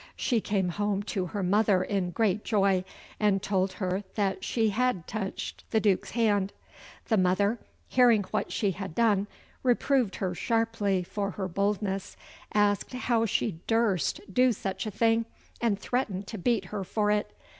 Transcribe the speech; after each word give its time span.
She 0.15 0.41
came 0.41 0.69
home 0.69 1.03
to 1.13 1.27
her 1.27 1.43
mother 1.43 1.83
in 1.83 2.09
great 2.09 2.43
joy, 2.43 2.83
and 3.19 3.39
told 3.39 3.73
her 3.73 4.03
that 4.15 4.43
she 4.43 4.69
had 4.69 5.05
touched 5.05 5.63
the 5.69 5.79
Duke's 5.79 6.09
hand. 6.09 6.53
The 7.09 7.17
mother, 7.17 7.59
hearing 7.87 8.23
what 8.31 8.51
she 8.51 8.71
had 8.71 8.95
done, 8.95 9.27
reproved 9.61 10.15
her 10.15 10.33
sharply 10.33 11.03
for 11.03 11.29
her 11.29 11.47
boldness, 11.47 12.17
asked 12.51 12.93
how 12.93 13.27
she 13.27 13.59
durst 13.67 14.21
do 14.33 14.51
such 14.53 14.87
a 14.87 14.91
thing, 14.91 15.25
and 15.61 15.77
threatened 15.77 16.25
to 16.29 16.39
beat 16.39 16.65
her 16.73 16.83
for 16.83 17.11
it. 17.11 17.31